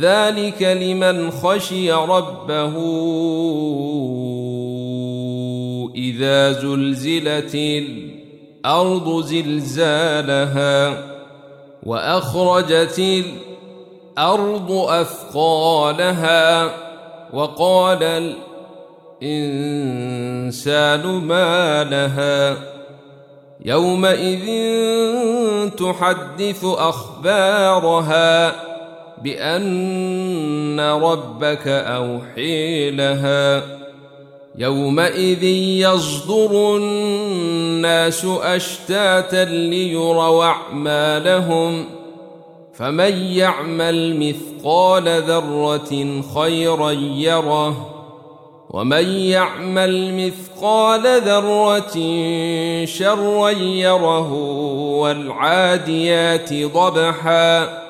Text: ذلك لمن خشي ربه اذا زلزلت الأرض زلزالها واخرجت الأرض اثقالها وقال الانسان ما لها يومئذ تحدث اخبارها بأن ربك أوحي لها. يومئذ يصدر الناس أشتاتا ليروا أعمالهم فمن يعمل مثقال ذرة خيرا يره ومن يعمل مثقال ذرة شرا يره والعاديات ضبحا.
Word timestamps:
ذلك 0.00 0.62
لمن 0.62 1.30
خشي 1.30 1.92
ربه 1.92 2.74
اذا 5.94 6.52
زلزلت 6.52 7.54
الأرض 7.54 9.20
زلزالها 9.24 11.04
واخرجت 11.82 13.24
الأرض 14.18 14.70
اثقالها 14.72 16.70
وقال 17.32 18.34
الانسان 19.22 21.06
ما 21.06 21.84
لها 21.84 22.56
يومئذ 23.64 24.46
تحدث 25.70 26.64
اخبارها 26.64 28.54
بأن 29.22 30.80
ربك 30.80 31.68
أوحي 31.68 32.90
لها. 32.90 33.62
يومئذ 34.58 35.44
يصدر 35.44 36.76
الناس 36.76 38.24
أشتاتا 38.24 39.44
ليروا 39.44 40.44
أعمالهم 40.44 41.84
فمن 42.74 43.16
يعمل 43.16 44.16
مثقال 44.18 45.22
ذرة 45.22 46.22
خيرا 46.34 46.90
يره 47.16 47.90
ومن 48.70 49.08
يعمل 49.08 50.14
مثقال 50.14 51.20
ذرة 51.20 51.94
شرا 52.84 53.50
يره 53.50 54.32
والعاديات 55.00 56.52
ضبحا. 56.52 57.83